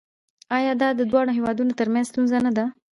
آیا 0.57 0.73
دا 0.81 0.89
د 0.95 1.01
دواړو 1.11 1.31
هیوادونو 1.37 1.77
ترمنځ 1.79 2.05
ستونزه 2.11 2.37
نه 2.45 2.51
ده؟ 2.57 2.65